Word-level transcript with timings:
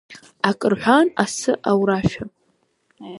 Акы 0.49 0.67
рҳәан 0.71 1.07
асы 1.23 1.51
аурашәа… 1.69 2.23